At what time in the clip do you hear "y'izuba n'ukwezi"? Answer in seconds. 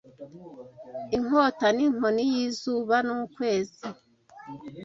2.31-3.87